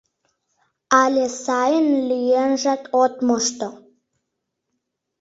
[1.01, 3.69] Але сайын лӱенжат от мошто.